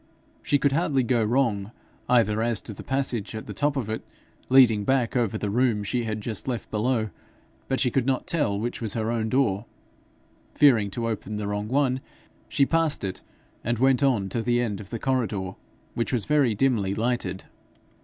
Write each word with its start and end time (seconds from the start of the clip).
She 0.41 0.57
could 0.57 0.71
hardly 0.71 1.03
go 1.03 1.23
wrong 1.23 1.69
either 2.09 2.41
as 2.41 2.59
to 2.61 2.73
the 2.73 2.81
passage 2.81 3.35
at 3.35 3.45
the 3.45 3.53
top 3.53 3.77
of 3.77 3.87
it, 3.87 4.01
leading 4.49 4.83
back 4.83 5.15
over 5.15 5.37
the 5.37 5.51
room 5.51 5.83
she 5.83 6.05
had 6.05 6.21
just 6.21 6.47
left 6.47 6.71
below, 6.71 7.11
but 7.67 7.79
she 7.79 7.91
could 7.91 8.07
not 8.07 8.25
tell 8.25 8.59
which 8.59 8.81
was 8.81 8.95
her 8.95 9.11
own 9.11 9.29
door. 9.29 9.65
Fearing 10.55 10.89
to 10.89 11.07
open 11.07 11.35
the 11.35 11.47
wrong 11.47 11.67
one, 11.67 12.01
she 12.49 12.65
passed 12.65 13.03
it 13.03 13.21
and 13.63 13.77
went 13.77 14.01
on 14.01 14.27
to 14.29 14.41
the 14.41 14.59
end 14.59 14.79
of 14.81 14.89
the 14.89 14.97
corridor, 14.97 15.51
which 15.93 16.11
was 16.11 16.25
very 16.25 16.55
dimly 16.55 16.95
lighted. 16.95 17.43